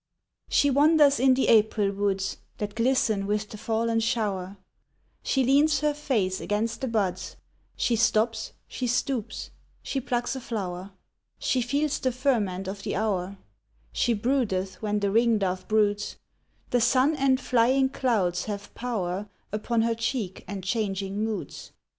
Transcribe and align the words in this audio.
She 0.49 0.71
wanders 0.71 1.19
in 1.19 1.35
the 1.35 1.47
April 1.47 1.91
woods, 1.91 2.37
That 2.57 2.73
glisten 2.73 3.27
with 3.27 3.49
the 3.49 3.57
fallen 3.59 3.99
shower; 3.99 4.57
She 5.21 5.43
leans 5.43 5.81
her 5.81 5.93
face 5.93 6.41
against 6.41 6.81
the 6.81 6.87
buds, 6.87 7.35
She 7.75 7.95
stops, 7.95 8.53
she 8.67 8.87
stoops, 8.87 9.51
she 9.83 10.01
plucks 10.01 10.35
a 10.35 10.41
flower. 10.41 10.91
She 11.37 11.61
feels 11.61 11.99
the 11.99 12.11
ferment 12.11 12.67
of 12.67 12.81
the 12.81 12.95
hour: 12.95 13.37
She 13.93 14.15
broodeth 14.15 14.81
when 14.81 15.01
the 15.01 15.11
ringdove 15.11 15.67
broods; 15.67 16.15
The 16.71 16.81
sun 16.81 17.15
and 17.15 17.39
flying 17.39 17.89
clouds 17.89 18.45
have 18.45 18.73
power 18.73 19.29
Upon 19.51 19.83
her 19.83 19.93
cheek 19.93 20.43
and 20.47 20.63
changing 20.63 21.23
moods. 21.23 21.73